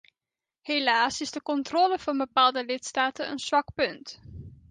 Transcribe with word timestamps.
Helaas 0.67 1.21
is 1.21 1.31
de 1.31 1.41
controle 1.41 1.99
van 1.99 2.17
bepaalde 2.17 2.65
lidstaten 2.65 3.29
een 3.29 3.39
zwak 3.39 3.73
punt. 3.73 4.21